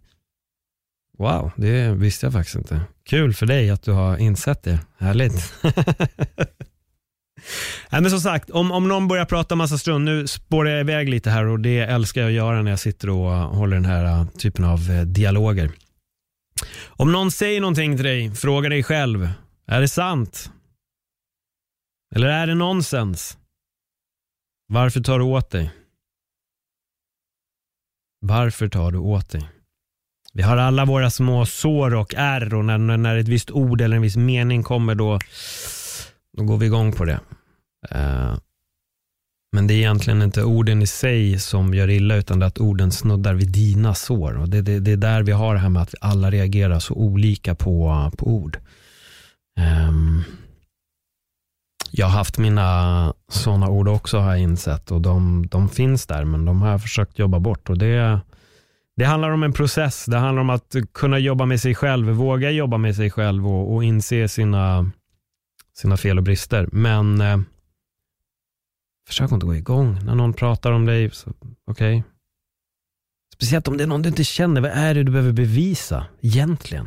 Wow, 1.18 1.50
det 1.56 1.92
visste 1.92 2.26
jag 2.26 2.32
faktiskt 2.32 2.56
inte. 2.56 2.80
Kul 3.08 3.34
för 3.34 3.46
dig 3.46 3.70
att 3.70 3.82
du 3.82 3.92
har 3.92 4.16
insett 4.16 4.62
det. 4.62 4.80
Härligt. 4.98 5.54
Nej, 7.90 8.00
men 8.00 8.10
som 8.10 8.20
sagt, 8.20 8.50
om, 8.50 8.72
om 8.72 8.88
någon 8.88 9.08
börjar 9.08 9.24
prata 9.24 9.56
massa 9.56 9.78
strunt, 9.78 10.04
nu 10.04 10.26
spårar 10.26 10.70
jag 10.70 10.80
iväg 10.80 11.08
lite 11.08 11.30
här 11.30 11.44
och 11.44 11.60
det 11.60 11.78
älskar 11.78 12.20
jag 12.20 12.28
att 12.28 12.34
göra 12.34 12.62
när 12.62 12.70
jag 12.70 12.80
sitter 12.80 13.10
och 13.10 13.30
håller 13.30 13.76
den 13.76 13.84
här 13.84 14.20
uh, 14.20 14.28
typen 14.28 14.64
av 14.64 14.90
uh, 14.90 15.02
dialoger. 15.02 15.70
Om 16.86 17.12
någon 17.12 17.30
säger 17.30 17.60
någonting 17.60 17.96
till 17.96 18.04
dig, 18.04 18.34
fråga 18.34 18.68
dig 18.68 18.82
själv. 18.82 19.28
Är 19.66 19.80
det 19.80 19.88
sant? 19.88 20.50
Eller 22.14 22.28
är 22.28 22.46
det 22.46 22.54
nonsens? 22.54 23.38
Varför 24.68 25.00
tar 25.00 25.18
du 25.18 25.24
åt 25.24 25.50
dig? 25.50 25.70
Varför 28.20 28.68
tar 28.68 28.92
du 28.92 28.98
åt 28.98 29.30
dig? 29.30 29.48
Vi 30.32 30.42
har 30.42 30.56
alla 30.56 30.84
våra 30.84 31.10
små 31.10 31.46
sår 31.46 31.94
och 31.94 32.14
ärr 32.16 32.54
och 32.54 32.64
när, 32.64 32.78
när 32.78 33.16
ett 33.16 33.28
visst 33.28 33.50
ord 33.50 33.80
eller 33.80 33.96
en 33.96 34.02
viss 34.02 34.16
mening 34.16 34.62
kommer 34.62 34.94
då, 34.94 35.18
då 36.36 36.44
går 36.44 36.58
vi 36.58 36.66
igång 36.66 36.92
på 36.92 37.04
det. 37.04 37.20
Uh, 37.94 38.36
Men 39.52 39.66
det 39.66 39.74
är 39.74 39.78
egentligen 39.78 40.22
inte 40.22 40.44
orden 40.44 40.82
i 40.82 40.86
sig 40.86 41.38
som 41.38 41.74
gör 41.74 41.90
illa, 41.90 42.16
utan 42.16 42.38
det 42.38 42.44
är 42.44 42.48
att 42.48 42.58
orden 42.58 42.92
snuddar 42.92 43.34
vid 43.34 43.52
dina 43.52 43.94
sår. 43.94 44.36
Och 44.36 44.48
det, 44.48 44.62
det, 44.62 44.80
det 44.80 44.92
är 44.92 44.96
där 44.96 45.22
vi 45.22 45.32
har 45.32 45.54
det 45.54 45.60
här 45.60 45.68
med 45.68 45.82
att 45.82 45.94
vi 45.94 45.98
alla 46.00 46.30
reagerar 46.30 46.78
så 46.78 46.94
olika 46.94 47.54
på, 47.54 48.10
på 48.18 48.26
ord. 48.26 48.58
Um, 49.60 50.24
jag 51.90 52.06
har 52.06 52.18
haft 52.18 52.38
mina 52.38 53.14
sådana 53.28 53.68
ord 53.68 53.88
också 53.88 54.18
har 54.18 54.30
jag 54.30 54.40
insett 54.40 54.90
och 54.90 55.00
de, 55.00 55.46
de 55.46 55.68
finns 55.68 56.06
där, 56.06 56.24
men 56.24 56.44
de 56.44 56.62
har 56.62 56.70
jag 56.70 56.82
försökt 56.82 57.18
jobba 57.18 57.38
bort. 57.38 57.70
Och 57.70 57.78
det, 57.78 58.20
det 58.98 59.04
handlar 59.04 59.30
om 59.30 59.42
en 59.42 59.52
process. 59.52 60.04
Det 60.06 60.16
handlar 60.16 60.40
om 60.40 60.50
att 60.50 60.76
kunna 60.92 61.18
jobba 61.18 61.46
med 61.46 61.60
sig 61.60 61.74
själv, 61.74 62.08
våga 62.08 62.50
jobba 62.50 62.78
med 62.78 62.96
sig 62.96 63.10
själv 63.10 63.48
och, 63.48 63.74
och 63.74 63.84
inse 63.84 64.28
sina, 64.28 64.90
sina 65.76 65.96
fel 65.96 66.18
och 66.18 66.24
brister. 66.24 66.68
Men 66.72 67.20
eh, 67.20 67.40
försök 69.06 69.32
inte 69.32 69.46
gå 69.46 69.54
igång 69.54 69.98
när 70.04 70.14
någon 70.14 70.32
pratar 70.32 70.72
om 70.72 70.86
dig. 70.86 71.06
Okej. 71.06 71.44
Okay. 71.66 72.02
Speciellt 73.34 73.68
om 73.68 73.76
det 73.76 73.82
är 73.82 73.88
någon 73.88 74.02
du 74.02 74.08
inte 74.08 74.24
känner. 74.24 74.60
Vad 74.60 74.70
är 74.70 74.94
det 74.94 75.02
du 75.02 75.12
behöver 75.12 75.32
bevisa 75.32 76.06
egentligen? 76.20 76.86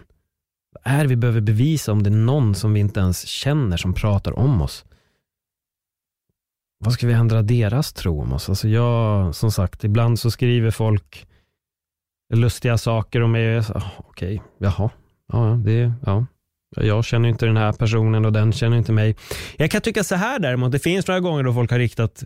Vad 0.72 0.94
är 0.94 1.02
det 1.02 1.08
vi 1.08 1.16
behöver 1.16 1.42
bevisa 1.42 1.92
om 1.92 2.04
det 2.04 2.10
är 2.10 2.12
någon 2.12 2.56
som 2.56 2.74
vi 2.74 2.80
inte 2.80 3.00
ens 3.00 3.26
känner 3.28 3.78
som 3.78 3.94
pratar 3.94 4.40
om 4.40 4.62
oss? 4.62 4.86
Vad 6.80 6.94
ska 6.94 7.08
vi 7.08 7.14
ändra 7.14 7.42
deras 7.42 7.94
tro 7.94 8.22
om 8.22 8.34
oss? 8.34 8.50
Alltså 8.50 8.68
jag, 8.68 9.36
som 9.36 9.52
sagt, 9.52 9.84
ibland 9.84 10.20
så 10.20 10.32
skriver 10.32 10.72
folk 10.72 11.28
lustiga 12.32 12.78
saker 12.78 13.22
om 13.22 13.32
mig. 13.32 13.60
Okej, 13.60 13.82
okay, 14.10 14.40
jaha, 14.58 14.90
ja, 15.34 15.60
det, 15.66 15.94
ja. 16.06 16.26
Jag 16.76 17.06
känner 17.06 17.30
inte 17.30 17.46
den 17.46 17.58
här 17.58 17.74
personen 17.74 18.26
och 18.26 18.34
den 18.34 18.54
känner 18.54 18.78
inte 18.78 18.92
mig. 18.92 19.16
Jag 19.58 19.72
kan 19.72 19.82
tycka 19.82 20.04
så 20.04 20.16
här 20.16 20.40
däremot, 20.40 20.72
det 20.72 20.80
finns 20.80 21.08
några 21.08 21.20
gånger 21.20 21.44
då 21.44 21.54
folk 21.54 21.72
har 21.72 21.80
riktat 21.80 22.24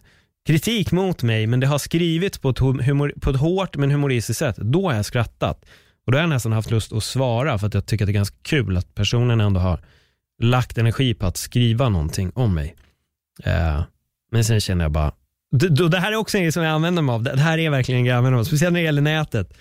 kritik 0.47 0.91
mot 0.91 1.23
mig, 1.23 1.47
men 1.47 1.59
det 1.59 1.67
har 1.67 1.77
skrivits 1.77 2.37
på 2.37 2.49
ett, 2.49 2.59
humor, 2.59 3.13
på 3.21 3.29
ett 3.29 3.39
hårt 3.39 3.77
men 3.77 3.91
humoristiskt 3.91 4.39
sätt. 4.39 4.55
Då 4.57 4.89
har 4.89 4.95
jag 4.95 5.05
skrattat. 5.05 5.65
Och 6.05 6.11
då 6.11 6.17
har 6.17 6.23
jag 6.23 6.29
nästan 6.29 6.51
haft 6.51 6.71
lust 6.71 6.93
att 6.93 7.03
svara 7.03 7.57
för 7.57 7.67
att 7.67 7.73
jag 7.73 7.85
tycker 7.85 8.05
att 8.05 8.07
det 8.07 8.11
är 8.11 8.13
ganska 8.13 8.37
kul 8.41 8.77
att 8.77 8.95
personen 8.95 9.41
ändå 9.41 9.59
har 9.59 9.79
lagt 10.41 10.77
energi 10.77 11.13
på 11.13 11.25
att 11.25 11.37
skriva 11.37 11.89
någonting 11.89 12.31
om 12.35 12.53
mig. 12.53 12.75
Eh, 13.43 13.83
men 14.31 14.43
sen 14.45 14.61
känner 14.61 14.85
jag 14.85 14.91
bara, 14.91 15.11
det, 15.51 15.89
det 15.89 15.99
här 15.99 16.11
är 16.11 16.15
också 16.15 16.37
en 16.37 16.43
grej 16.43 16.51
som 16.51 16.63
jag 16.63 16.71
använder 16.71 17.01
mig 17.01 17.13
av. 17.13 17.23
Det 17.23 17.39
här 17.39 17.57
är 17.57 17.69
verkligen 17.69 17.99
en 17.99 18.05
grej 18.05 18.11
jag 18.11 18.17
använder 18.17 18.35
mig 18.35 18.39
av, 18.39 18.43
speciellt 18.43 18.73
när 18.73 18.79
det 18.79 18.85
gäller 18.85 19.01
nätet. 19.01 19.57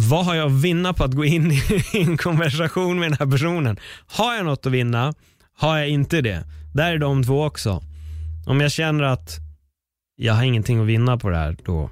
Vad 0.00 0.24
har 0.24 0.34
jag 0.34 0.46
att 0.46 0.62
vinna 0.62 0.92
på 0.92 1.04
att 1.04 1.14
gå 1.14 1.24
in 1.24 1.52
i 1.52 1.62
en 1.92 2.16
konversation 2.16 2.98
med 2.98 3.10
den 3.10 3.18
här 3.20 3.26
personen? 3.26 3.78
Har 4.06 4.34
jag 4.34 4.44
något 4.44 4.66
att 4.66 4.72
vinna? 4.72 5.14
Har 5.56 5.78
jag 5.78 5.88
inte 5.88 6.20
det? 6.20 6.44
Där 6.74 6.92
är 6.92 6.98
de 6.98 7.24
två 7.24 7.44
också. 7.44 7.82
Om 8.46 8.60
jag 8.60 8.72
känner 8.72 9.04
att 9.04 9.36
jag 10.16 10.34
har 10.34 10.42
ingenting 10.42 10.80
att 10.80 10.86
vinna 10.86 11.18
på 11.18 11.28
det 11.28 11.36
här, 11.36 11.56
då 11.64 11.90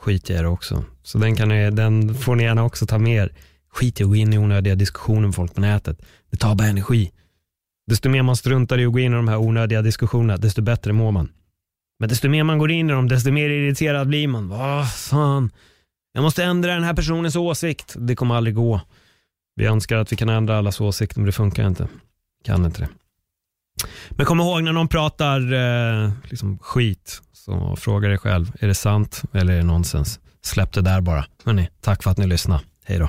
skiter 0.00 0.34
jag 0.34 0.40
i 0.40 0.42
det 0.42 0.48
också. 0.48 0.84
Så 1.02 1.18
den, 1.18 1.36
kan 1.36 1.48
ni, 1.48 1.70
den 1.70 2.14
får 2.14 2.34
ni 2.34 2.42
gärna 2.42 2.64
också 2.64 2.86
ta 2.86 2.98
med 2.98 3.16
er. 3.16 3.32
Skit 3.72 4.00
i 4.00 4.02
att 4.02 4.08
gå 4.08 4.16
in 4.16 4.32
i 4.32 4.38
onödiga 4.38 4.74
diskussioner 4.74 5.26
med 5.26 5.34
folk 5.34 5.54
på 5.54 5.60
nätet. 5.60 6.02
Det 6.30 6.36
tar 6.36 6.54
bara 6.54 6.68
energi. 6.68 7.12
Desto 7.86 8.08
mer 8.08 8.22
man 8.22 8.36
struntar 8.36 8.78
i 8.78 8.86
att 8.86 8.92
gå 8.92 8.98
in 8.98 9.12
i 9.12 9.16
de 9.16 9.28
här 9.28 9.36
onödiga 9.36 9.82
diskussionerna, 9.82 10.36
desto 10.36 10.62
bättre 10.62 10.92
mår 10.92 11.10
man. 11.10 11.28
Men 11.98 12.08
desto 12.08 12.28
mer 12.28 12.44
man 12.44 12.58
går 12.58 12.70
in 12.70 12.90
i 12.90 12.92
dem, 12.92 13.08
desto 13.08 13.32
mer 13.32 13.50
irriterad 13.50 14.08
blir 14.08 14.28
man. 14.28 14.48
Vad 14.48 14.92
fan. 14.92 15.50
Jag 16.12 16.22
måste 16.22 16.44
ändra 16.44 16.74
den 16.74 16.84
här 16.84 16.94
personens 16.94 17.36
åsikt. 17.36 17.94
Det 17.98 18.16
kommer 18.16 18.34
aldrig 18.34 18.54
gå. 18.54 18.80
Vi 19.56 19.66
önskar 19.66 19.96
att 19.96 20.12
vi 20.12 20.16
kan 20.16 20.28
ändra 20.28 20.58
allas 20.58 20.80
åsikter, 20.80 21.18
men 21.18 21.26
det 21.26 21.32
funkar 21.32 21.66
inte. 21.66 21.88
Kan 22.44 22.64
inte 22.64 22.80
det. 22.80 22.88
Men 24.10 24.26
kom 24.26 24.40
ihåg 24.40 24.62
när 24.62 24.72
någon 24.72 24.88
pratar 24.88 25.52
eh, 25.52 26.10
liksom 26.24 26.58
skit, 26.58 27.22
så 27.32 27.76
fråga 27.76 28.08
dig 28.08 28.18
själv, 28.18 28.52
är 28.60 28.68
det 28.68 28.74
sant 28.74 29.22
eller 29.32 29.52
är 29.52 29.56
det 29.56 29.64
nonsens? 29.64 30.20
Släpp 30.42 30.72
det 30.72 30.80
där 30.80 31.00
bara. 31.00 31.26
Hörrni, 31.44 31.68
tack 31.80 32.02
för 32.02 32.10
att 32.10 32.18
ni 32.18 32.26
lyssnade. 32.26 32.62
Hej 32.84 32.98
då. 32.98 33.08